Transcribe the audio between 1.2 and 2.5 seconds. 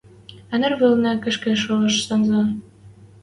кышкы шоэш сӹнзӓ—